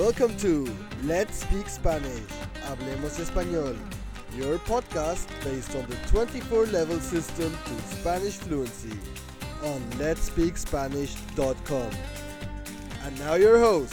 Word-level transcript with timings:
Welcome 0.00 0.34
to 0.38 0.66
Let's 1.04 1.42
Speak 1.42 1.68
Spanish. 1.68 2.24
Hablemos 2.64 3.20
Español. 3.20 3.76
Your 4.34 4.56
podcast 4.60 5.28
based 5.44 5.76
on 5.76 5.84
the 5.90 5.96
24 6.08 6.68
level 6.72 6.98
system 7.00 7.52
to 7.66 7.96
Spanish 7.96 8.38
fluency 8.38 8.96
on 9.62 9.78
letspeakspanish.com. 9.98 11.90
And 13.04 13.18
now 13.18 13.34
your 13.34 13.58
host 13.58 13.92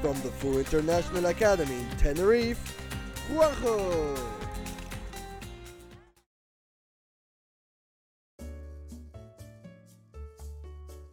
from 0.00 0.14
the 0.22 0.30
Full 0.38 0.58
International 0.58 1.26
Academy 1.26 1.80
in 1.80 1.96
Tenerife, 1.98 2.62
Juanjo. 3.32 4.16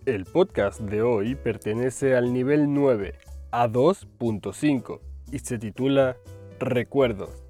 El 0.05 0.25
podcast 0.25 0.79
de 0.81 1.01
hoy 1.01 1.33
pertenece 1.33 2.15
al 2.15 2.31
nivel 2.31 2.71
9, 2.71 3.15
a 3.51 3.67
2.5, 3.67 4.99
y 5.31 5.39
se 5.39 5.57
titula 5.57 6.17
Recuerdos. 6.59 7.43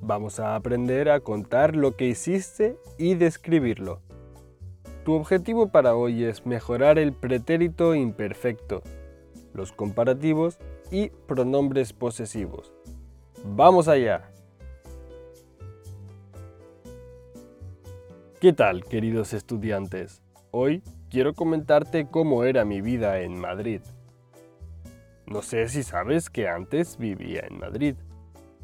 Vamos 0.00 0.40
a 0.40 0.54
aprender 0.54 1.10
a 1.10 1.20
contar 1.20 1.76
lo 1.76 1.96
que 1.96 2.06
hiciste 2.06 2.76
y 2.98 3.14
describirlo. 3.14 4.00
Tu 5.04 5.12
objetivo 5.12 5.68
para 5.68 5.94
hoy 5.94 6.24
es 6.24 6.46
mejorar 6.46 6.98
el 6.98 7.12
pretérito 7.12 7.94
imperfecto, 7.94 8.82
los 9.54 9.72
comparativos 9.72 10.58
y 10.90 11.10
pronombres 11.10 11.92
posesivos. 11.92 12.72
¡Vamos 13.44 13.88
allá! 13.88 14.30
¿Qué 18.40 18.52
tal, 18.52 18.84
queridos 18.84 19.32
estudiantes? 19.32 20.22
Hoy 20.50 20.82
quiero 21.10 21.34
comentarte 21.34 22.06
cómo 22.08 22.44
era 22.44 22.64
mi 22.64 22.80
vida 22.80 23.20
en 23.20 23.38
Madrid. 23.38 23.80
No 25.26 25.42
sé 25.42 25.68
si 25.68 25.82
sabes 25.82 26.30
que 26.30 26.48
antes 26.48 26.98
vivía 26.98 27.44
en 27.50 27.58
Madrid. 27.58 27.96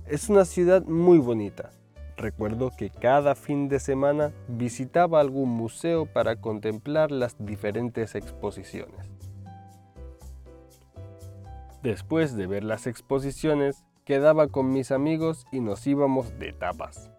Es 0.06 0.28
una 0.28 0.44
ciudad 0.44 0.84
muy 0.84 1.18
bonita. 1.18 1.72
Recuerdo 2.16 2.70
que 2.77 2.88
cada 2.88 3.34
fin 3.34 3.68
de 3.68 3.80
semana 3.80 4.32
visitaba 4.46 5.20
algún 5.20 5.48
museo 5.48 6.06
para 6.06 6.36
contemplar 6.36 7.10
las 7.10 7.34
diferentes 7.44 8.14
exposiciones. 8.14 9.10
Después 11.83 12.36
de 12.36 12.46
ver 12.46 12.62
las 12.62 12.86
exposiciones, 12.86 13.84
quedaba 14.05 14.46
con 14.46 14.70
mis 14.70 14.92
amigos 14.92 15.46
y 15.50 15.58
nos 15.58 15.84
íbamos 15.84 16.38
de 16.38 16.52
tapas. 16.52 17.10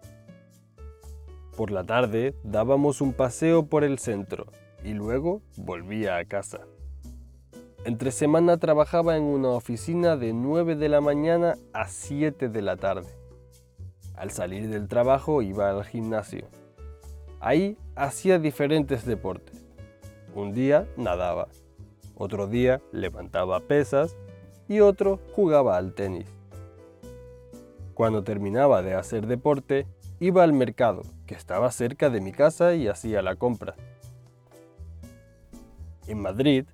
Por 1.54 1.70
la 1.70 1.84
tarde 1.84 2.34
dábamos 2.44 3.02
un 3.02 3.12
paseo 3.12 3.66
por 3.66 3.84
el 3.84 3.98
centro 3.98 4.46
y 4.82 4.94
luego 4.94 5.42
volvía 5.56 6.16
a 6.16 6.24
casa. 6.24 6.60
Entre 7.84 8.12
semana 8.12 8.56
trabajaba 8.56 9.14
en 9.18 9.24
una 9.24 9.50
oficina 9.50 10.16
de 10.16 10.32
9 10.32 10.74
de 10.74 10.88
la 10.88 11.02
mañana 11.02 11.56
a 11.74 11.86
7 11.86 12.48
de 12.48 12.62
la 12.62 12.78
tarde. 12.78 13.10
Al 14.14 14.30
salir 14.30 14.70
del 14.70 14.88
trabajo 14.88 15.42
iba 15.42 15.68
al 15.68 15.84
gimnasio. 15.84 16.46
Ahí 17.40 17.76
hacía 17.94 18.38
diferentes 18.38 19.04
deportes. 19.04 19.62
Un 20.34 20.54
día 20.54 20.88
nadaba, 20.96 21.48
otro 22.14 22.46
día 22.46 22.80
levantaba 22.90 23.60
pesas 23.60 24.16
y 24.66 24.80
otro 24.80 25.20
jugaba 25.34 25.76
al 25.76 25.92
tenis. 25.92 26.30
Cuando 27.92 28.24
terminaba 28.24 28.80
de 28.80 28.94
hacer 28.94 29.26
deporte, 29.26 29.86
iba 30.20 30.42
al 30.42 30.54
mercado, 30.54 31.02
que 31.26 31.34
estaba 31.34 31.70
cerca 31.70 32.08
de 32.08 32.22
mi 32.22 32.32
casa 32.32 32.74
y 32.74 32.88
hacía 32.88 33.20
la 33.20 33.36
compra. 33.36 33.74
En 36.06 36.22
Madrid, 36.22 36.64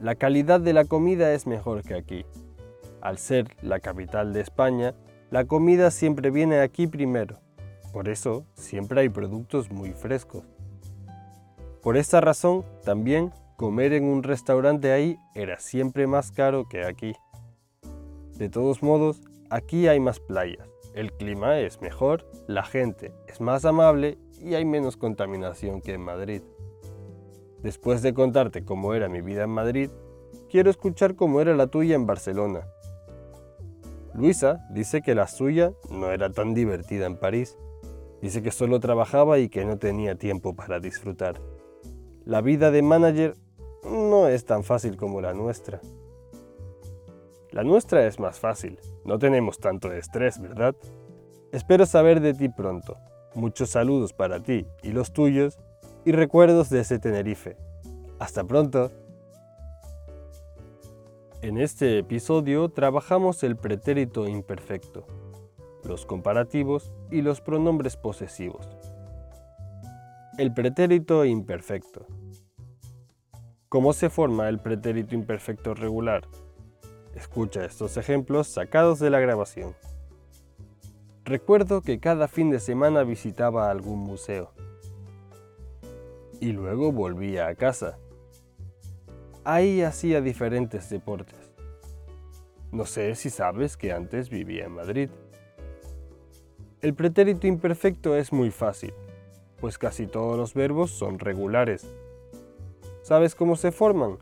la 0.00 0.14
calidad 0.14 0.60
de 0.60 0.72
la 0.72 0.84
comida 0.84 1.32
es 1.32 1.46
mejor 1.46 1.82
que 1.82 1.94
aquí. 1.94 2.26
Al 3.00 3.18
ser 3.18 3.48
la 3.62 3.80
capital 3.80 4.32
de 4.32 4.40
España, 4.40 4.94
la 5.30 5.44
comida 5.44 5.90
siempre 5.90 6.30
viene 6.30 6.60
aquí 6.60 6.86
primero. 6.86 7.38
Por 7.92 8.08
eso, 8.08 8.44
siempre 8.54 9.00
hay 9.00 9.08
productos 9.08 9.70
muy 9.70 9.92
frescos. 9.92 10.44
Por 11.82 11.96
esta 11.96 12.20
razón, 12.20 12.64
también 12.82 13.32
comer 13.56 13.92
en 13.92 14.04
un 14.04 14.22
restaurante 14.22 14.90
ahí 14.90 15.18
era 15.34 15.58
siempre 15.58 16.06
más 16.06 16.32
caro 16.32 16.66
que 16.68 16.84
aquí. 16.84 17.14
De 18.36 18.48
todos 18.48 18.82
modos, 18.82 19.20
aquí 19.50 19.86
hay 19.86 20.00
más 20.00 20.18
playas, 20.18 20.68
el 20.94 21.12
clima 21.12 21.58
es 21.58 21.80
mejor, 21.80 22.26
la 22.48 22.64
gente 22.64 23.12
es 23.28 23.40
más 23.40 23.64
amable 23.64 24.18
y 24.40 24.54
hay 24.54 24.64
menos 24.64 24.96
contaminación 24.96 25.80
que 25.80 25.94
en 25.94 26.00
Madrid. 26.00 26.42
Después 27.64 28.02
de 28.02 28.12
contarte 28.12 28.62
cómo 28.62 28.92
era 28.92 29.08
mi 29.08 29.22
vida 29.22 29.44
en 29.44 29.48
Madrid, 29.48 29.88
quiero 30.50 30.68
escuchar 30.68 31.16
cómo 31.16 31.40
era 31.40 31.56
la 31.56 31.68
tuya 31.68 31.94
en 31.94 32.04
Barcelona. 32.04 32.68
Luisa 34.12 34.66
dice 34.68 35.00
que 35.00 35.14
la 35.14 35.26
suya 35.26 35.72
no 35.90 36.10
era 36.10 36.30
tan 36.30 36.52
divertida 36.52 37.06
en 37.06 37.16
París. 37.16 37.56
Dice 38.20 38.42
que 38.42 38.50
solo 38.50 38.80
trabajaba 38.80 39.38
y 39.38 39.48
que 39.48 39.64
no 39.64 39.78
tenía 39.78 40.16
tiempo 40.16 40.54
para 40.54 40.78
disfrutar. 40.78 41.40
La 42.26 42.42
vida 42.42 42.70
de 42.70 42.82
manager 42.82 43.34
no 43.82 44.28
es 44.28 44.44
tan 44.44 44.62
fácil 44.62 44.98
como 44.98 45.22
la 45.22 45.32
nuestra. 45.32 45.80
La 47.50 47.64
nuestra 47.64 48.06
es 48.06 48.20
más 48.20 48.38
fácil, 48.38 48.78
no 49.06 49.18
tenemos 49.18 49.58
tanto 49.58 49.90
estrés, 49.90 50.38
¿verdad? 50.38 50.76
Espero 51.50 51.86
saber 51.86 52.20
de 52.20 52.34
ti 52.34 52.50
pronto. 52.50 52.98
Muchos 53.34 53.70
saludos 53.70 54.12
para 54.12 54.42
ti 54.42 54.66
y 54.82 54.90
los 54.90 55.14
tuyos 55.14 55.58
y 56.04 56.12
recuerdos 56.12 56.68
de 56.70 56.80
ese 56.80 56.98
Tenerife. 56.98 57.56
Hasta 58.18 58.44
pronto. 58.44 58.92
En 61.40 61.58
este 61.58 61.98
episodio 61.98 62.68
trabajamos 62.70 63.42
el 63.42 63.56
pretérito 63.56 64.28
imperfecto, 64.28 65.06
los 65.84 66.06
comparativos 66.06 66.92
y 67.10 67.22
los 67.22 67.40
pronombres 67.40 67.96
posesivos. 67.96 68.66
El 70.38 70.52
pretérito 70.52 71.24
imperfecto. 71.24 72.06
¿Cómo 73.68 73.92
se 73.92 74.08
forma 74.08 74.48
el 74.48 74.58
pretérito 74.58 75.14
imperfecto 75.14 75.74
regular? 75.74 76.26
Escucha 77.14 77.64
estos 77.64 77.96
ejemplos 77.96 78.48
sacados 78.48 78.98
de 78.98 79.10
la 79.10 79.20
grabación. 79.20 79.74
Recuerdo 81.24 81.80
que 81.80 82.00
cada 82.00 82.28
fin 82.28 82.50
de 82.50 82.60
semana 82.60 83.02
visitaba 83.04 83.70
algún 83.70 84.00
museo 84.00 84.52
y 86.40 86.52
luego 86.52 86.92
volvía 86.92 87.46
a 87.48 87.54
casa. 87.54 87.98
Ahí 89.44 89.82
hacía 89.82 90.20
diferentes 90.20 90.88
deportes. 90.90 91.52
No 92.72 92.86
sé 92.86 93.14
si 93.14 93.30
sabes 93.30 93.76
que 93.76 93.92
antes 93.92 94.30
vivía 94.30 94.64
en 94.64 94.72
Madrid. 94.72 95.10
El 96.80 96.94
pretérito 96.94 97.46
imperfecto 97.46 98.16
es 98.16 98.32
muy 98.32 98.50
fácil, 98.50 98.92
pues 99.60 99.78
casi 99.78 100.06
todos 100.06 100.36
los 100.36 100.54
verbos 100.54 100.90
son 100.90 101.18
regulares. 101.18 101.86
¿Sabes 103.02 103.34
cómo 103.34 103.56
se 103.56 103.70
forman? 103.70 104.18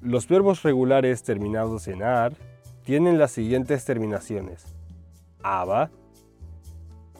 Los 0.00 0.28
verbos 0.28 0.62
regulares 0.62 1.22
terminados 1.22 1.88
en 1.88 2.02
ar 2.02 2.36
tienen 2.84 3.18
las 3.18 3.32
siguientes 3.32 3.84
terminaciones. 3.84 4.64
Aba, 5.42 5.90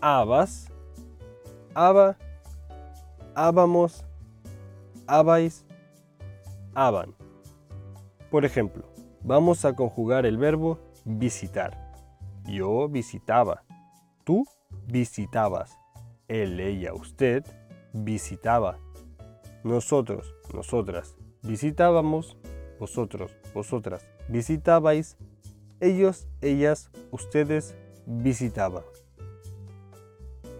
abas, 0.00 0.72
aba 1.74 2.16
habamos, 3.36 4.02
habais, 5.06 5.66
haban. 6.74 7.14
Por 8.30 8.46
ejemplo, 8.46 8.84
vamos 9.22 9.66
a 9.66 9.76
conjugar 9.76 10.24
el 10.24 10.38
verbo 10.38 10.78
visitar. 11.04 11.92
Yo 12.46 12.88
visitaba. 12.88 13.62
Tú 14.24 14.46
visitabas. 14.86 15.78
Él, 16.28 16.58
ella, 16.58 16.94
usted 16.94 17.44
visitaba. 17.92 18.78
Nosotros, 19.62 20.34
nosotras 20.54 21.14
visitábamos. 21.42 22.38
Vosotros, 22.80 23.36
vosotras 23.54 24.06
visitabais. 24.28 25.18
Ellos, 25.80 26.26
ellas, 26.40 26.90
ustedes 27.10 27.76
visitaban. 28.06 28.82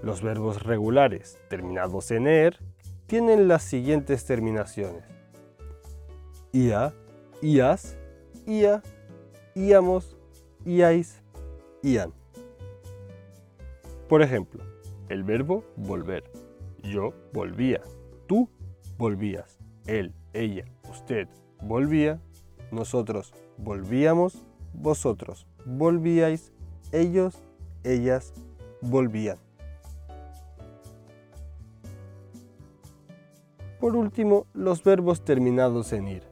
Los 0.02 0.22
verbos 0.22 0.62
regulares 0.62 1.38
terminados 1.48 2.10
en 2.10 2.26
er 2.26 2.58
tienen 3.06 3.48
las 3.48 3.62
siguientes 3.62 4.24
terminaciones. 4.24 5.04
Ia, 6.52 6.94
ias, 7.42 7.96
ia, 8.46 8.82
íamos, 9.54 10.16
iais, 10.64 11.22
ian. 11.82 12.12
Por 14.08 14.22
ejemplo, 14.22 14.62
el 15.08 15.24
verbo 15.24 15.64
volver. 15.76 16.24
Yo 16.82 17.12
volvía. 17.32 17.80
Tú 18.26 18.48
volvías. 18.98 19.58
Él, 19.86 20.14
ella, 20.32 20.64
usted 20.88 21.28
volvía. 21.60 22.20
Nosotros 22.70 23.34
volvíamos. 23.56 24.44
Vosotros 24.72 25.46
volvíais. 25.64 26.52
Ellos, 26.92 27.34
ellas 27.82 28.32
volvían. 28.80 29.45
Por 33.80 33.94
último, 33.94 34.46
los 34.54 34.82
verbos 34.82 35.24
terminados 35.24 35.92
en 35.92 36.08
ir. 36.08 36.22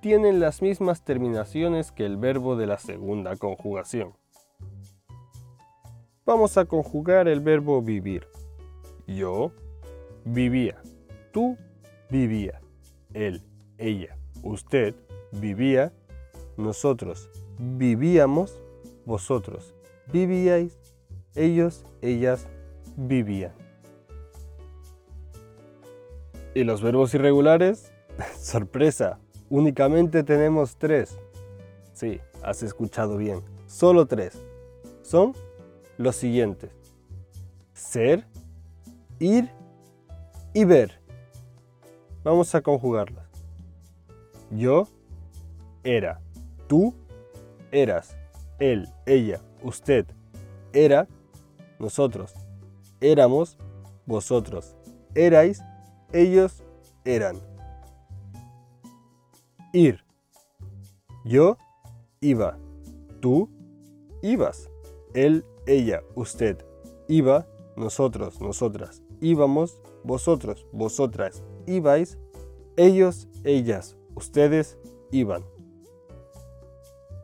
tienen 0.00 0.38
las 0.38 0.62
mismas 0.62 1.02
terminaciones 1.02 1.90
que 1.90 2.04
el 2.06 2.16
verbo 2.16 2.54
de 2.56 2.66
la 2.66 2.78
segunda 2.78 3.34
conjugación. 3.36 4.12
Vamos 6.24 6.56
a 6.58 6.64
conjugar 6.64 7.26
el 7.26 7.40
verbo 7.40 7.82
vivir. 7.82 8.26
Yo 9.06 9.50
vivía, 10.24 10.80
tú 11.32 11.56
vivía, 12.10 12.60
él, 13.14 13.42
ella, 13.78 14.16
usted 14.42 14.94
vivía, 15.32 15.92
nosotros 16.56 17.30
vivíamos, 17.58 18.62
vosotros 19.04 19.74
vivíais, 20.12 20.78
ellos, 21.34 21.84
ellas 22.00 22.46
vivían. 22.96 23.65
¿Y 26.56 26.64
los 26.64 26.80
verbos 26.80 27.12
irregulares? 27.12 27.92
Sorpresa, 28.40 29.18
únicamente 29.50 30.22
tenemos 30.22 30.78
tres. 30.78 31.18
Sí, 31.92 32.18
has 32.42 32.62
escuchado 32.62 33.18
bien, 33.18 33.42
solo 33.66 34.06
tres. 34.06 34.42
Son 35.02 35.34
los 35.98 36.16
siguientes. 36.16 36.70
Ser, 37.74 38.26
ir 39.18 39.50
y 40.54 40.64
ver. 40.64 40.98
Vamos 42.24 42.54
a 42.54 42.62
conjugarlas. 42.62 43.26
Yo 44.50 44.88
era, 45.84 46.22
tú 46.68 46.94
eras, 47.70 48.16
él, 48.58 48.88
ella, 49.04 49.42
usted 49.62 50.06
era, 50.72 51.06
nosotros 51.78 52.32
éramos, 53.02 53.58
vosotros 54.06 54.74
erais, 55.14 55.62
ellos 56.12 56.62
eran. 57.04 57.36
Ir. 59.72 60.04
Yo 61.24 61.58
iba. 62.20 62.58
Tú 63.20 63.50
ibas. 64.22 64.70
Él, 65.14 65.44
ella, 65.66 66.02
usted 66.14 66.64
iba. 67.08 67.46
Nosotros, 67.76 68.40
nosotras 68.40 69.02
íbamos. 69.20 69.80
Vosotros, 70.04 70.66
vosotras 70.72 71.42
ibais. 71.66 72.18
Ellos, 72.76 73.28
ellas, 73.44 73.96
ustedes 74.14 74.78
iban. 75.10 75.44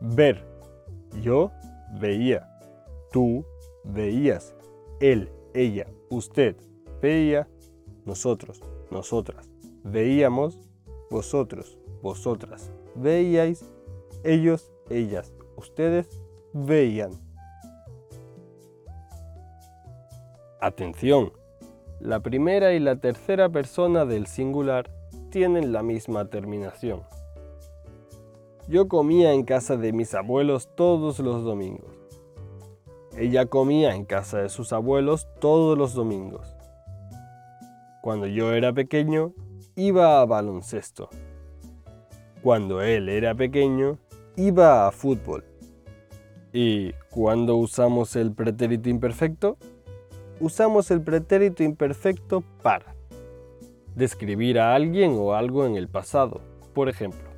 Ver. 0.01 0.45
Yo 1.21 1.51
veía. 1.99 2.49
Tú 3.11 3.45
veías. 3.83 4.55
Él, 4.99 5.29
ella, 5.53 5.87
usted 6.09 6.55
veía. 7.01 7.47
Nosotros, 8.05 8.61
nosotras 8.93 9.49
veíamos, 9.83 10.59
vosotros, 11.09 11.77
vosotras 12.01 12.71
veíais, 12.95 13.65
ellos, 14.23 14.71
ellas, 14.89 15.33
ustedes 15.57 16.07
veían. 16.53 17.11
Atención, 20.61 21.33
la 21.99 22.21
primera 22.21 22.73
y 22.73 22.79
la 22.79 22.95
tercera 22.97 23.49
persona 23.49 24.05
del 24.05 24.27
singular 24.27 24.89
tienen 25.29 25.73
la 25.73 25.83
misma 25.83 26.29
terminación. 26.29 27.01
Yo 28.69 28.87
comía 28.87 29.33
en 29.33 29.43
casa 29.43 29.75
de 29.75 29.91
mis 29.91 30.13
abuelos 30.13 30.69
todos 30.75 31.19
los 31.19 31.43
domingos. 31.43 31.91
Ella 33.17 33.45
comía 33.45 33.93
en 33.93 34.05
casa 34.05 34.37
de 34.37 34.49
sus 34.49 34.71
abuelos 34.71 35.27
todos 35.39 35.77
los 35.77 35.93
domingos. 35.93 36.52
Cuando 38.03 38.27
yo 38.27 38.51
era 38.51 38.73
pequeño, 38.73 39.31
iba 39.77 40.19
a 40.19 40.25
baloncesto. 40.25 41.09
Cuando 42.41 42.81
él 42.81 43.07
era 43.07 43.33
pequeño, 43.33 43.97
iba 44.35 44.85
a 44.85 44.91
fútbol. 44.91 45.45
¿Y 46.51 46.91
cuándo 47.09 47.55
usamos 47.55 48.17
el 48.17 48.33
pretérito 48.33 48.89
imperfecto? 48.89 49.55
Usamos 50.41 50.91
el 50.91 51.01
pretérito 51.01 51.63
imperfecto 51.63 52.43
para 52.61 52.93
describir 53.95 54.59
a 54.59 54.75
alguien 54.75 55.15
o 55.17 55.33
algo 55.33 55.65
en 55.65 55.77
el 55.77 55.87
pasado. 55.87 56.41
Por 56.73 56.89
ejemplo, 56.89 57.29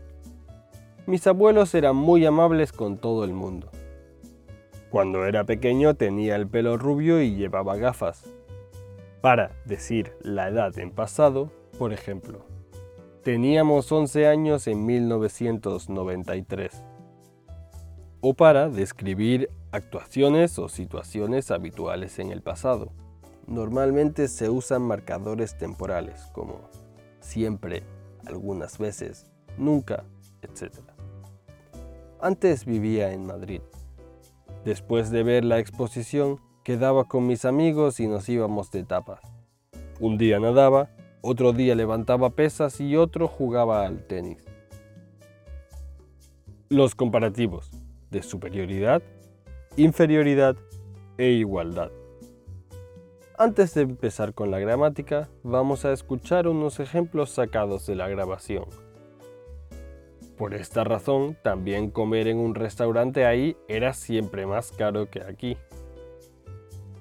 mis 1.05 1.27
abuelos 1.27 1.75
eran 1.75 1.95
muy 1.95 2.25
amables 2.25 2.71
con 2.71 2.97
todo 2.97 3.23
el 3.23 3.33
mundo. 3.33 3.69
Cuando 4.89 5.27
era 5.27 5.43
pequeño 5.43 5.93
tenía 5.93 6.35
el 6.35 6.47
pelo 6.47 6.75
rubio 6.75 7.21
y 7.21 7.35
llevaba 7.35 7.75
gafas. 7.75 8.23
Para 9.25 9.49
decir 9.65 10.13
la 10.21 10.49
edad 10.49 10.77
en 10.77 10.91
pasado, 10.91 11.49
por 11.79 11.93
ejemplo, 11.93 12.45
teníamos 13.23 13.91
11 13.91 14.27
años 14.27 14.67
en 14.67 14.85
1993. 14.85 16.83
O 18.21 18.35
para 18.35 18.69
describir 18.69 19.49
actuaciones 19.71 20.59
o 20.59 20.69
situaciones 20.69 21.49
habituales 21.49 22.19
en 22.19 22.29
el 22.31 22.43
pasado. 22.43 22.91
Normalmente 23.47 24.27
se 24.27 24.51
usan 24.51 24.83
marcadores 24.83 25.57
temporales 25.57 26.29
como 26.31 26.69
siempre, 27.19 27.81
algunas 28.27 28.77
veces, 28.77 29.25
nunca, 29.57 30.03
etc. 30.43 30.81
Antes 32.21 32.63
vivía 32.63 33.11
en 33.11 33.25
Madrid. 33.25 33.61
Después 34.65 35.09
de 35.09 35.23
ver 35.23 35.45
la 35.45 35.57
exposición, 35.57 36.39
quedaba 36.65 37.03
con 37.03 37.27
mis 37.27 37.45
amigos 37.45 37.99
y 37.99 38.07
nos 38.07 38.27
íbamos 38.27 38.71
de 38.71 38.83
tapas. 38.83 39.21
Un 39.99 40.17
día 40.17 40.39
nadaba, 40.39 40.89
otro 41.21 41.53
día 41.53 41.75
levantaba 41.75 42.31
pesas 42.31 42.81
y 42.81 42.97
otro 42.97 43.27
jugaba 43.27 43.85
al 43.85 44.01
tenis. 44.07 44.43
Los 46.67 46.95
comparativos 46.95 47.69
de 48.09 48.23
superioridad, 48.23 49.03
inferioridad 49.77 50.55
e 51.19 51.29
igualdad. 51.29 51.91
Antes 53.37 53.75
de 53.75 53.81
empezar 53.81 54.33
con 54.33 54.49
la 54.49 54.57
gramática, 54.57 55.29
vamos 55.43 55.85
a 55.85 55.93
escuchar 55.93 56.47
unos 56.47 56.79
ejemplos 56.79 57.29
sacados 57.29 57.85
de 57.85 57.93
la 57.93 58.07
grabación. 58.07 58.65
Por 60.35 60.55
esta 60.55 60.83
razón, 60.83 61.37
también 61.43 61.91
comer 61.91 62.27
en 62.27 62.37
un 62.37 62.55
restaurante 62.55 63.23
ahí 63.23 63.55
era 63.67 63.93
siempre 63.93 64.47
más 64.47 64.71
caro 64.71 65.11
que 65.11 65.21
aquí. 65.21 65.57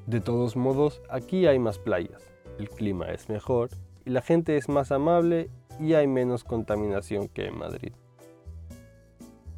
De 0.06 0.20
todos 0.20 0.54
modos, 0.54 1.00
aquí 1.08 1.46
hay 1.46 1.58
más 1.58 1.78
playas, 1.78 2.22
el 2.58 2.68
clima 2.68 3.10
es 3.10 3.28
mejor 3.28 3.70
y 4.04 4.10
la 4.10 4.20
gente 4.20 4.56
es 4.56 4.68
más 4.68 4.92
amable 4.92 5.48
y 5.80 5.94
hay 5.94 6.06
menos 6.06 6.44
contaminación 6.44 7.28
que 7.28 7.46
en 7.46 7.58
Madrid. 7.58 7.92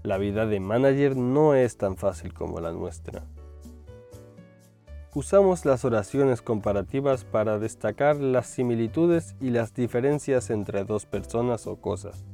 La 0.05 0.19
vida 0.19 0.47
de 0.47 0.61
manager 0.61 1.17
no 1.17 1.55
es 1.55 1.77
tan 1.77 1.97
fácil 1.97 2.33
como 2.33 2.61
la 2.61 2.71
nuestra. 2.71 3.25
Usamos 5.17 5.65
las 5.65 5.85
oraciones 5.85 6.43
comparativas 6.43 7.25
para 7.25 7.59
destacar 7.59 8.17
las 8.17 8.47
similitudes 8.47 9.35
y 9.41 9.51
las 9.51 9.75
diferencias 9.75 10.51
entre 10.51 10.85
dos 10.85 11.07
personas 11.07 11.67
o 11.67 11.81
cosas. 11.81 12.25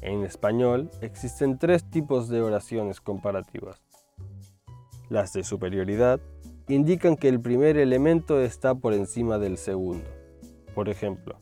En 0.00 0.22
español 0.22 0.90
existen 1.00 1.58
tres 1.58 1.90
tipos 1.90 2.28
de 2.28 2.42
oraciones 2.42 3.00
comparativas. 3.00 3.80
Las 5.08 5.32
de 5.32 5.42
superioridad, 5.42 6.20
indican 6.68 7.16
que 7.16 7.28
el 7.28 7.40
primer 7.40 7.76
elemento 7.76 8.40
está 8.40 8.74
por 8.74 8.92
encima 8.92 9.38
del 9.38 9.56
segundo. 9.56 10.04
Por 10.74 10.88
ejemplo, 10.88 11.36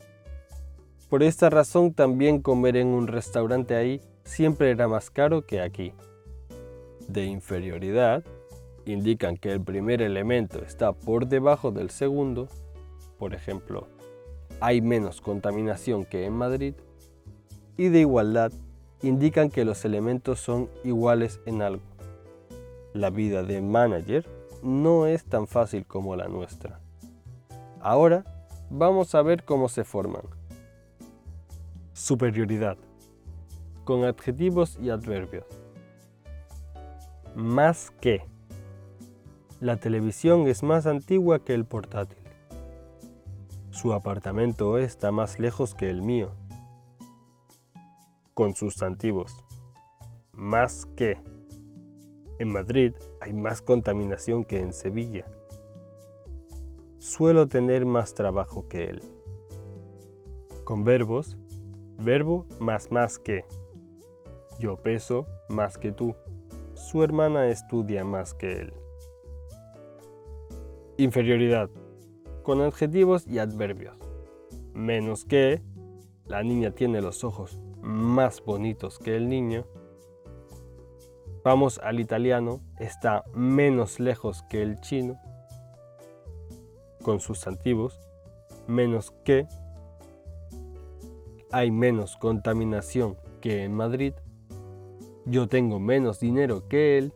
por 1.09 1.23
esta 1.23 1.49
razón 1.49 1.95
también 1.95 2.43
comer 2.43 2.77
en 2.77 2.89
un 2.89 3.07
restaurante 3.07 3.75
ahí 3.75 4.01
siempre 4.25 4.71
era 4.71 4.87
más 4.87 5.11
caro 5.11 5.47
que 5.47 5.61
aquí. 5.61 5.93
De 7.09 7.25
inferioridad, 7.25 8.25
indican 8.85 9.37
que 9.37 9.51
el 9.53 9.61
primer 9.61 10.03
elemento 10.03 10.63
está 10.63 10.93
por 10.93 11.27
debajo 11.27 11.71
del 11.71 11.91
segundo. 11.91 12.49
Por 13.19 13.35
ejemplo, 13.35 13.87
hay 14.61 14.81
menos 14.81 15.21
contaminación 15.21 16.05
que 16.05 16.27
en 16.27 16.35
Madrid. 16.35 16.75
Y 17.77 17.89
de 17.89 18.01
igualdad, 18.01 18.53
indican 19.03 19.51
que 19.51 19.65
los 19.65 19.85
elementos 19.85 20.41
son 20.41 20.69
iguales 20.85 21.41
en 21.47 21.63
algo. 21.63 21.83
La 22.93 23.11
vida 23.11 23.43
de 23.43 23.61
manager 23.61 24.25
no 24.65 25.07
es 25.07 25.25
tan 25.27 25.47
fácil 25.47 25.87
como 25.87 26.17
la 26.17 26.27
nuestra. 26.27 26.81
Ahora 27.81 28.25
vamos 28.71 29.15
a 29.15 29.21
ver 29.21 29.45
cómo 29.45 29.69
se 29.69 29.85
forman. 29.85 30.23
Superioridad. 31.93 32.79
Con 33.85 34.05
adjetivos 34.05 34.79
y 34.81 34.89
adverbios. 34.89 35.45
Más 37.35 37.93
que. 38.01 38.25
La 39.61 39.77
televisión 39.77 40.49
es 40.49 40.63
más 40.63 40.87
antigua 40.87 41.45
que 41.45 41.53
el 41.53 41.67
portátil. 41.67 42.19
Su 43.71 43.93
apartamento 43.93 44.79
está 44.79 45.13
más 45.13 45.39
lejos 45.39 45.75
que 45.75 45.91
el 45.91 46.01
mío. 46.01 46.33
Con 48.33 48.55
sustantivos. 48.55 49.45
Más 50.33 50.87
que. 50.97 51.34
En 52.39 52.49
Madrid 52.49 52.95
hay 53.21 53.33
más 53.33 53.63
contaminación 53.63 54.45
que 54.45 54.61
en 54.61 54.73
Sevilla. 54.73 55.27
Suelo 56.99 57.47
tener 57.47 57.87
más 57.87 58.15
trabajo 58.15 58.67
que 58.69 58.85
él. 58.85 59.03
Con 60.65 60.85
verbos, 60.85 61.37
verbo 61.99 62.47
más 62.59 62.91
más 62.91 63.19
que. 63.19 63.45
Yo 64.59 64.77
peso 64.77 65.27
más 65.49 65.79
que 65.79 65.93
tú. 65.93 66.17
Su 66.75 67.05
hermana 67.05 67.49
estudia 67.49 68.05
más 68.05 68.35
que 68.35 68.53
él. 68.53 68.73
Inferioridad. 70.97 71.71
Con 72.43 72.61
adjetivos 72.61 73.27
y 73.27 73.39
adverbios. 73.39 73.97
Menos 74.73 75.25
que. 75.25 75.63
La 76.27 76.43
niña 76.43 76.71
tiene 76.71 77.03
los 77.03 77.23
ojos 77.23 77.59
más 77.83 78.43
bonitos 78.43 78.99
que 78.99 79.15
el 79.15 79.29
niño. 79.29 79.67
Vamos 81.45 81.79
al 81.79 82.01
italiano. 82.01 82.61
Está 82.79 83.25
menos 83.35 84.01
lejos 84.01 84.43
que 84.49 84.63
el 84.63 84.81
chino. 84.81 85.21
Con 87.03 87.21
sustantivos. 87.21 88.01
Menos 88.67 89.13
que. 89.25 89.47
Hay 91.53 91.71
menos 91.71 92.17
contaminación 92.17 93.17
que 93.41 93.63
en 93.63 93.75
Madrid. 93.75 94.15
Yo 95.27 95.47
tengo 95.47 95.79
menos 95.79 96.19
dinero 96.19 96.67
que 96.69 96.99
él. 96.99 97.13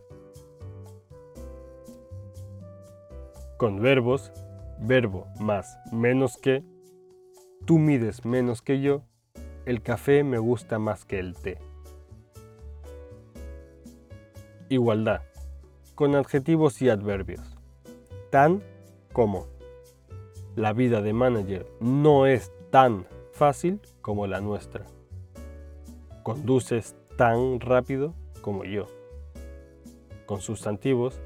Con 3.57 3.81
verbos, 3.81 4.31
verbo 4.79 5.27
más 5.39 5.77
menos 5.91 6.37
que, 6.37 6.63
tú 7.65 7.77
mides 7.77 8.25
menos 8.25 8.61
que 8.61 8.81
yo, 8.81 9.03
el 9.65 9.81
café 9.81 10.23
me 10.23 10.37
gusta 10.37 10.79
más 10.79 11.05
que 11.05 11.19
el 11.19 11.35
té. 11.35 11.57
Igualdad, 14.69 15.23
con 15.95 16.13
adjetivos 16.15 16.79
y 16.83 16.89
adverbios. 16.89 17.41
Tan 18.29 18.61
como. 19.11 19.47
La 20.55 20.73
vida 20.73 21.01
de 21.01 21.11
manager 21.11 21.65
no 21.79 22.27
es 22.27 22.51
tan 22.69 23.07
fácil 23.33 23.81
como 24.01 24.27
la 24.27 24.41
nuestra. 24.41 24.85
Conduces 26.21 26.95
tan 27.17 27.59
rápido 27.59 28.13
como 28.41 28.63
yo. 28.63 28.85
Con 30.27 30.39
sustantivos, 30.41 31.19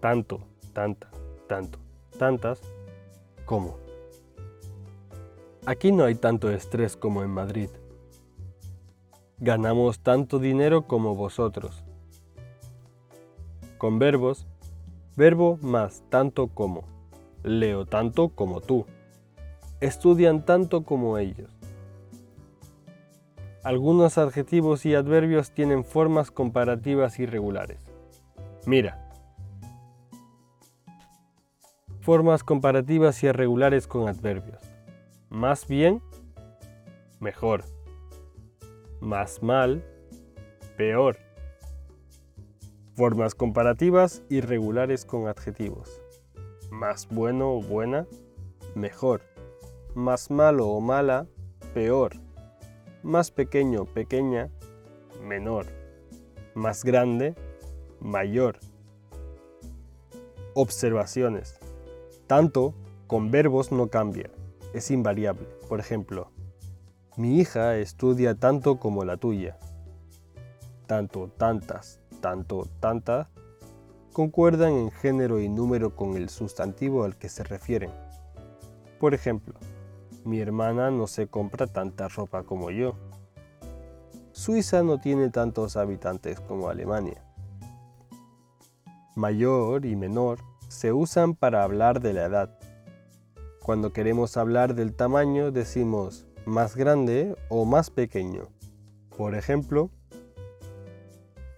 tanto, 0.00 0.40
tanta, 0.72 1.10
tanto, 1.46 1.78
tantas, 2.18 2.62
como. 3.44 3.76
Aquí 5.66 5.92
no 5.92 6.04
hay 6.04 6.14
tanto 6.14 6.50
estrés 6.50 6.96
como 6.96 7.22
en 7.22 7.30
Madrid. 7.30 7.68
Ganamos 9.38 9.98
tanto 10.00 10.38
dinero 10.38 10.86
como 10.86 11.14
vosotros. 11.14 11.85
Con 13.78 13.98
verbos, 13.98 14.46
verbo 15.16 15.58
más 15.60 16.02
tanto 16.08 16.48
como. 16.48 16.84
Leo 17.42 17.84
tanto 17.86 18.30
como 18.30 18.60
tú. 18.60 18.86
Estudian 19.80 20.44
tanto 20.44 20.84
como 20.84 21.18
ellos. 21.18 21.50
Algunos 23.62 24.16
adjetivos 24.16 24.86
y 24.86 24.94
adverbios 24.94 25.50
tienen 25.50 25.84
formas 25.84 26.30
comparativas 26.30 27.18
irregulares. 27.18 27.80
Mira. 28.64 29.02
Formas 32.00 32.44
comparativas 32.44 33.22
irregulares 33.24 33.86
con 33.86 34.08
adverbios. 34.08 34.62
Más 35.28 35.66
bien, 35.66 36.00
mejor. 37.18 37.64
Más 39.00 39.42
mal, 39.42 39.84
peor. 40.76 41.25
Formas 42.96 43.34
comparativas 43.34 44.22
irregulares 44.28 45.04
con 45.04 45.28
adjetivos. 45.28 46.00
Más 46.70 47.08
bueno 47.08 47.52
o 47.52 47.62
buena, 47.62 48.06
mejor. 48.74 49.22
Más 49.94 50.30
malo 50.30 50.68
o 50.68 50.80
mala, 50.80 51.26
peor 51.72 52.16
más 53.06 53.30
pequeño, 53.30 53.84
pequeña, 53.84 54.50
menor, 55.22 55.66
más 56.54 56.82
grande, 56.82 57.36
mayor. 58.00 58.58
Observaciones. 60.54 61.60
Tanto 62.26 62.74
con 63.06 63.30
verbos 63.30 63.70
no 63.70 63.90
cambia, 63.90 64.28
es 64.74 64.90
invariable. 64.90 65.46
Por 65.68 65.78
ejemplo, 65.78 66.32
mi 67.16 67.38
hija 67.38 67.76
estudia 67.76 68.34
tanto 68.34 68.80
como 68.80 69.04
la 69.04 69.18
tuya. 69.18 69.56
Tanto, 70.88 71.30
tantas, 71.36 72.00
tanto, 72.20 72.68
tanta, 72.80 73.28
concuerdan 74.12 74.72
en 74.72 74.90
género 74.90 75.40
y 75.40 75.48
número 75.48 75.94
con 75.94 76.16
el 76.16 76.28
sustantivo 76.28 77.04
al 77.04 77.16
que 77.16 77.28
se 77.28 77.44
refieren. 77.44 77.90
Por 78.98 79.14
ejemplo, 79.14 79.54
mi 80.24 80.40
hermana 80.40 80.90
no 80.90 81.06
se 81.06 81.28
compra 81.28 81.66
tanta 81.66 82.08
ropa 82.08 82.42
como 82.42 82.70
yo. 82.70 82.94
Suiza 84.32 84.82
no 84.82 84.98
tiene 84.98 85.30
tantos 85.30 85.76
habitantes 85.76 86.40
como 86.40 86.68
Alemania. 86.68 87.22
Mayor 89.14 89.86
y 89.86 89.96
menor 89.96 90.40
se 90.68 90.92
usan 90.92 91.34
para 91.34 91.62
hablar 91.62 92.00
de 92.00 92.12
la 92.12 92.24
edad. 92.24 92.58
Cuando 93.62 93.92
queremos 93.92 94.36
hablar 94.36 94.74
del 94.74 94.94
tamaño 94.94 95.50
decimos 95.50 96.26
más 96.44 96.76
grande 96.76 97.36
o 97.48 97.64
más 97.64 97.90
pequeño. 97.90 98.48
Por 99.16 99.34
ejemplo, 99.34 99.90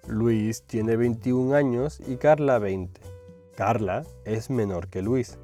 Luis 0.09 0.63
tiene 0.63 0.97
21 0.97 1.55
años 1.55 2.01
y 2.09 2.17
Carla 2.17 2.59
20. 2.59 2.99
Carla 3.55 4.07
es 4.25 4.49
menor 4.49 4.89
que 4.89 5.03
Luis. 5.03 5.39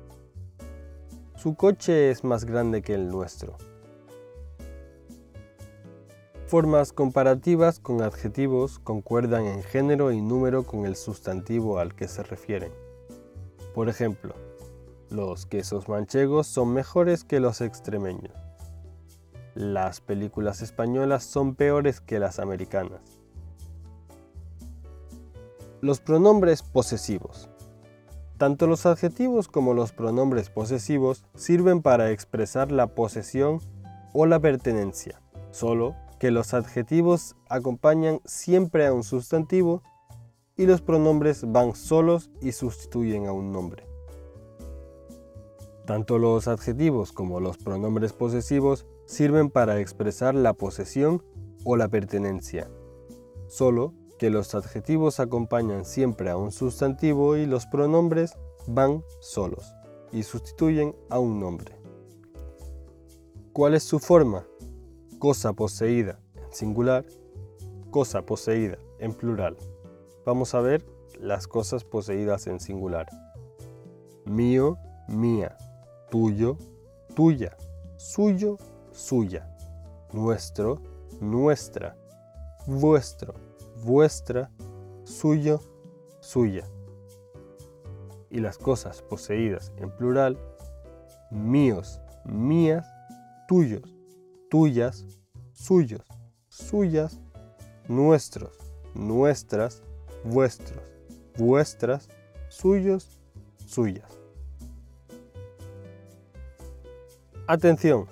Su 1.37 1.55
coche 1.55 2.11
es 2.11 2.25
más 2.25 2.47
grande 2.47 2.81
que 2.81 2.95
el 2.95 3.09
nuestro. 3.09 3.59
Formas 6.47 6.95
comparativas 6.95 7.79
con 7.79 8.01
adjetivos 8.01 8.79
concuerdan 8.79 9.45
en 9.45 9.63
género 9.63 10.13
y 10.13 10.23
número 10.23 10.63
con 10.63 10.87
el 10.87 10.97
sustantivo 10.97 11.79
al 11.79 11.95
que 11.95 12.09
se 12.09 12.23
refieren. 12.23 12.73
Por 13.75 13.91
ejemplo, 13.91 14.35
los 15.11 15.45
quesos 15.45 15.91
manchegos 15.91 16.47
son 16.47 16.73
mejores 16.73 17.23
que 17.23 17.39
los 17.39 17.61
extremeños. 17.61 18.33
Las 19.55 20.01
películas 20.01 20.63
españolas 20.63 21.23
son 21.25 21.55
peores 21.55 22.01
que 22.01 22.19
las 22.19 22.39
americanas. 22.39 23.24
Los 25.85 26.01
pronombres 26.01 26.63
posesivos. 26.63 27.51
Tanto 28.39 28.67
los 28.67 28.87
adjetivos 28.87 29.49
como 29.49 29.75
los 29.75 29.93
pronombres 29.93 30.49
posesivos 30.49 31.27
sirven 31.35 31.83
para 31.83 32.11
expresar 32.11 32.73
la 32.73 32.87
posesión 32.87 33.61
o 34.15 34.25
la 34.25 34.41
pertenencia, 34.41 35.21
solo 35.51 35.95
que 36.19 36.31
los 36.31 36.55
adjetivos 36.55 37.37
acompañan 37.51 38.23
siempre 38.25 38.87
a 38.87 38.95
un 38.95 39.03
sustantivo 39.03 39.83
y 40.57 40.65
los 40.65 40.81
pronombres 40.81 41.45
van 41.53 41.75
solos 41.75 42.31
y 42.41 42.53
sustituyen 42.53 43.27
a 43.27 43.33
un 43.33 43.53
nombre. 43.53 43.87
Tanto 45.85 46.17
los 46.17 46.49
adjetivos 46.49 47.13
como 47.13 47.41
los 47.41 47.59
pronombres 47.59 48.15
posesivos 48.15 48.87
sirven 49.05 49.51
para 49.51 49.79
expresar 49.81 50.35
la 50.35 50.55
posesión 50.55 51.23
o 51.63 51.77
la 51.77 51.89
pertenencia, 51.89 52.71
solo 53.49 53.93
que 54.19 54.31
los 54.31 54.55
adjetivos 54.55 55.21
acompañan 55.21 55.85
siempre 55.85 56.31
a 56.31 56.37
un 56.37 56.53
sustantivo 56.53 57.37
y 57.37 57.47
los 57.47 57.67
pronombres 57.67 58.35
van 58.67 59.03
solos 59.21 59.75
y 60.13 60.23
sustituyen 60.23 60.95
a 61.11 61.19
un 61.19 61.41
nombre. 61.41 61.77
¿Cuál 63.53 63.75
es 63.75 63.83
su 63.83 63.99
forma? 63.99 64.47
Cosa 65.19 65.53
poseída 65.53 66.19
en 66.35 66.53
singular, 66.53 67.05
cosa 67.91 68.23
poseída 68.23 68.79
en 68.99 69.13
plural. 69.13 69.57
Vamos 70.25 70.55
a 70.55 70.61
ver 70.61 70.85
las 71.21 71.47
cosas 71.47 71.85
poseídas 71.85 72.47
en 72.47 72.61
singular. 72.61 73.07
Mío, 74.25 74.79
mía, 75.09 75.57
tuyo, 76.11 76.57
tuya, 77.15 77.57
suyo, 77.97 78.59
suya, 78.93 79.49
nuestro, 80.13 80.81
nuestra, 81.21 81.97
vuestro, 82.67 83.35
vuestra, 83.83 84.51
suyo, 85.05 85.61
suya. 86.21 86.65
Y 88.31 88.41
las 88.41 88.59
cosas 88.59 89.03
poseídas 89.03 89.73
en 89.77 89.91
plural, 89.91 90.39
míos, 91.31 92.01
mías, 92.25 92.87
tuyos, 93.49 93.83
tuyas, 94.51 95.05
suyos, 95.53 96.03
suyas, 96.49 97.21
nuestros, 97.89 98.57
nuestras, 98.95 99.83
vuestros, 100.25 100.83
vuestras, 101.37 102.09
suyos, 102.49 103.21
suyas. 103.67 104.11
Atención, 107.47 108.07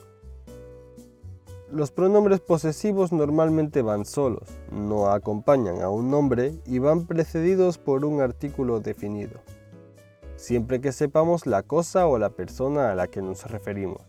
los 1.73 1.91
pronombres 1.91 2.41
posesivos 2.41 3.13
normalmente 3.13 3.81
van 3.81 4.05
solos, 4.05 4.47
no 4.71 5.09
acompañan 5.09 5.81
a 5.81 5.89
un 5.89 6.11
nombre 6.11 6.55
y 6.67 6.79
van 6.79 7.07
precedidos 7.07 7.79
por 7.79 8.05
un 8.05 8.21
artículo 8.21 8.81
definido, 8.81 9.41
siempre 10.37 10.83
que 10.83 10.93
sepamos 10.93 11.47
la 11.47 11.63
cosa 11.63 12.07
o 12.07 12.19
la 12.19 12.29
persona 12.29 12.93
a 12.93 12.95
la 12.95 13.09
que 13.09 13.23
nos 13.23 13.51
referimos. 13.51 14.03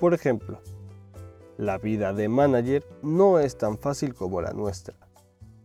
Por 0.00 0.14
ejemplo, 0.14 0.60
la 1.58 1.78
vida 1.78 2.12
de 2.12 2.28
manager 2.28 2.84
no 3.02 3.38
es 3.38 3.56
tan 3.56 3.78
fácil 3.78 4.14
como 4.14 4.42
la 4.42 4.52
nuestra. 4.52 4.96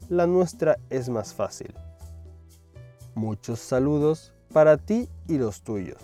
la 0.08 0.28
nuestra 0.28 0.78
es 0.92 1.10
más 1.10 1.34
fácil. 1.34 1.74
Muchos 3.16 3.60
saludos 3.60 4.32
para 4.54 4.78
ti 4.78 5.10
y 5.28 5.40
los 5.40 5.64
tuyos. 5.64 5.98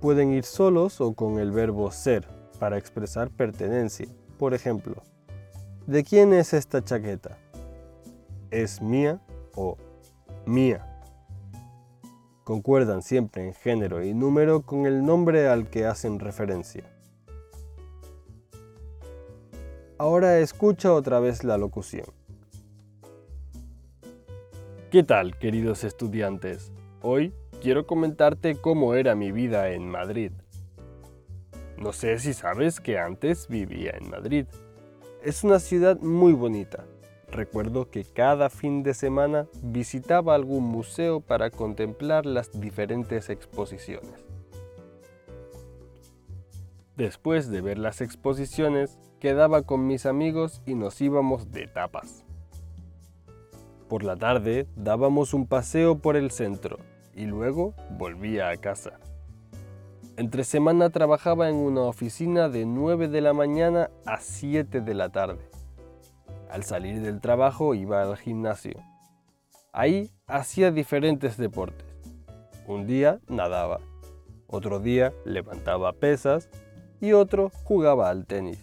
Pueden 0.00 0.30
ir 0.30 0.44
solos 0.44 1.00
o 1.00 1.14
con 1.14 1.40
el 1.40 1.50
verbo 1.50 1.90
ser 1.90 2.37
para 2.58 2.78
expresar 2.78 3.30
pertenencia. 3.30 4.06
Por 4.38 4.54
ejemplo, 4.54 5.02
¿de 5.86 6.04
quién 6.04 6.32
es 6.32 6.52
esta 6.52 6.84
chaqueta? 6.84 7.38
¿Es 8.50 8.80
mía 8.80 9.20
o 9.54 9.76
mía? 10.46 10.84
Concuerdan 12.44 13.02
siempre 13.02 13.46
en 13.46 13.54
género 13.54 14.02
y 14.02 14.14
número 14.14 14.62
con 14.62 14.86
el 14.86 15.04
nombre 15.04 15.48
al 15.48 15.68
que 15.68 15.84
hacen 15.86 16.18
referencia. 16.18 16.84
Ahora 19.98 20.38
escucha 20.38 20.92
otra 20.92 21.20
vez 21.20 21.44
la 21.44 21.58
locución. 21.58 22.06
¿Qué 24.90 25.02
tal, 25.02 25.36
queridos 25.36 25.84
estudiantes? 25.84 26.72
Hoy 27.02 27.34
quiero 27.60 27.86
comentarte 27.86 28.56
cómo 28.56 28.94
era 28.94 29.14
mi 29.14 29.32
vida 29.32 29.70
en 29.70 29.86
Madrid. 29.90 30.32
No 31.80 31.92
sé 31.92 32.18
si 32.18 32.34
sabes 32.34 32.80
que 32.80 32.98
antes 32.98 33.46
vivía 33.46 33.92
en 33.96 34.10
Madrid. 34.10 34.46
Es 35.22 35.44
una 35.44 35.60
ciudad 35.60 36.00
muy 36.00 36.32
bonita. 36.32 36.84
Recuerdo 37.30 37.88
que 37.88 38.04
cada 38.04 38.50
fin 38.50 38.82
de 38.82 38.94
semana 38.94 39.46
visitaba 39.62 40.34
algún 40.34 40.64
museo 40.64 41.20
para 41.20 41.50
contemplar 41.50 42.26
las 42.26 42.58
diferentes 42.58 43.30
exposiciones. 43.30 44.10
Después 46.96 47.48
de 47.48 47.60
ver 47.60 47.78
las 47.78 48.00
exposiciones, 48.00 48.98
quedaba 49.20 49.62
con 49.62 49.86
mis 49.86 50.04
amigos 50.04 50.62
y 50.66 50.74
nos 50.74 51.00
íbamos 51.00 51.52
de 51.52 51.68
tapas. 51.68 52.24
Por 53.88 54.02
la 54.02 54.16
tarde 54.16 54.66
dábamos 54.74 55.32
un 55.32 55.46
paseo 55.46 55.98
por 55.98 56.16
el 56.16 56.32
centro 56.32 56.78
y 57.14 57.26
luego 57.26 57.74
volvía 57.96 58.48
a 58.48 58.56
casa. 58.56 58.98
Entre 60.18 60.42
semana 60.42 60.90
trabajaba 60.90 61.48
en 61.48 61.54
una 61.54 61.82
oficina 61.82 62.48
de 62.48 62.66
9 62.66 63.06
de 63.06 63.20
la 63.20 63.32
mañana 63.34 63.88
a 64.04 64.18
7 64.18 64.80
de 64.80 64.92
la 64.92 65.10
tarde. 65.10 65.48
Al 66.50 66.64
salir 66.64 67.00
del 67.02 67.20
trabajo 67.20 67.72
iba 67.72 68.02
al 68.02 68.16
gimnasio. 68.16 68.82
Ahí 69.72 70.10
hacía 70.26 70.72
diferentes 70.72 71.36
deportes. 71.36 71.86
Un 72.66 72.88
día 72.88 73.20
nadaba, 73.28 73.78
otro 74.48 74.80
día 74.80 75.12
levantaba 75.24 75.92
pesas 75.92 76.48
y 77.00 77.12
otro 77.12 77.52
jugaba 77.62 78.10
al 78.10 78.26
tenis. 78.26 78.58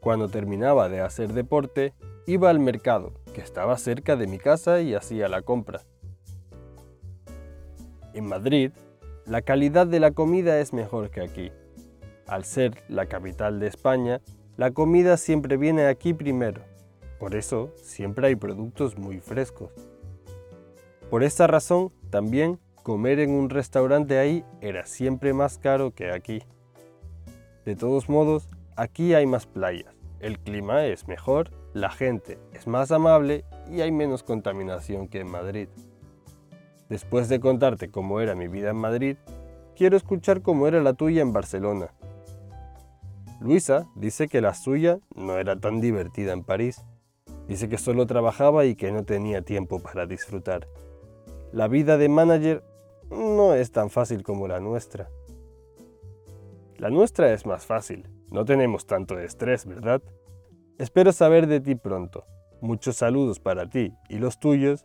Cuando 0.00 0.30
terminaba 0.30 0.88
de 0.88 1.02
hacer 1.02 1.34
deporte, 1.34 1.92
iba 2.26 2.48
al 2.48 2.60
mercado 2.60 3.12
que 3.34 3.42
estaba 3.42 3.76
cerca 3.76 4.16
de 4.16 4.26
mi 4.26 4.38
casa 4.38 4.80
y 4.80 4.94
hacía 4.94 5.28
la 5.28 5.42
compra. 5.42 5.82
En 8.14 8.24
Madrid, 8.24 8.72
la 9.32 9.40
calidad 9.40 9.86
de 9.86 9.98
la 9.98 10.10
comida 10.10 10.60
es 10.60 10.74
mejor 10.74 11.08
que 11.08 11.22
aquí. 11.22 11.52
Al 12.26 12.44
ser 12.44 12.84
la 12.90 13.06
capital 13.06 13.60
de 13.60 13.66
España, 13.66 14.20
la 14.58 14.72
comida 14.72 15.16
siempre 15.16 15.56
viene 15.56 15.86
aquí 15.86 16.12
primero. 16.12 16.60
Por 17.18 17.34
eso 17.34 17.72
siempre 17.76 18.26
hay 18.26 18.36
productos 18.36 18.98
muy 18.98 19.20
frescos. 19.20 19.70
Por 21.08 21.22
esta 21.22 21.46
razón, 21.46 21.94
también 22.10 22.60
comer 22.82 23.20
en 23.20 23.30
un 23.30 23.48
restaurante 23.48 24.18
ahí 24.18 24.44
era 24.60 24.84
siempre 24.84 25.32
más 25.32 25.56
caro 25.56 25.92
que 25.92 26.10
aquí. 26.10 26.42
De 27.64 27.74
todos 27.74 28.10
modos, 28.10 28.50
aquí 28.76 29.14
hay 29.14 29.24
más 29.24 29.46
playas, 29.46 29.94
el 30.20 30.40
clima 30.40 30.84
es 30.84 31.08
mejor 31.08 31.48
la 31.72 31.88
gente 31.88 32.38
es 32.52 32.66
más 32.66 32.92
amable 32.92 33.46
y 33.70 33.80
hay 33.80 33.92
menos 33.92 34.22
contaminación 34.22 35.08
que 35.08 35.20
en 35.20 35.30
Madrid. 35.30 35.68
Después 36.92 37.30
de 37.30 37.40
contarte 37.40 37.90
cómo 37.90 38.20
era 38.20 38.34
mi 38.34 38.48
vida 38.48 38.68
en 38.68 38.76
Madrid, 38.76 39.16
quiero 39.74 39.96
escuchar 39.96 40.42
cómo 40.42 40.68
era 40.68 40.82
la 40.82 40.92
tuya 40.92 41.22
en 41.22 41.32
Barcelona. 41.32 41.94
Luisa 43.40 43.88
dice 43.94 44.28
que 44.28 44.42
la 44.42 44.52
suya 44.52 44.98
no 45.16 45.38
era 45.38 45.58
tan 45.58 45.80
divertida 45.80 46.34
en 46.34 46.44
París. 46.44 46.84
Dice 47.48 47.70
que 47.70 47.78
solo 47.78 48.06
trabajaba 48.06 48.66
y 48.66 48.74
que 48.74 48.92
no 48.92 49.04
tenía 49.04 49.40
tiempo 49.40 49.82
para 49.82 50.04
disfrutar. 50.04 50.68
La 51.50 51.66
vida 51.66 51.96
de 51.96 52.10
manager 52.10 52.62
no 53.10 53.54
es 53.54 53.72
tan 53.72 53.88
fácil 53.88 54.22
como 54.22 54.46
la 54.46 54.60
nuestra. 54.60 55.08
La 56.76 56.90
nuestra 56.90 57.32
es 57.32 57.46
más 57.46 57.64
fácil. 57.64 58.06
No 58.30 58.44
tenemos 58.44 58.84
tanto 58.84 59.18
estrés, 59.18 59.64
¿verdad? 59.64 60.02
Espero 60.76 61.12
saber 61.12 61.46
de 61.46 61.60
ti 61.60 61.74
pronto. 61.74 62.26
Muchos 62.60 62.96
saludos 62.96 63.40
para 63.40 63.66
ti 63.70 63.94
y 64.10 64.18
los 64.18 64.38
tuyos 64.38 64.84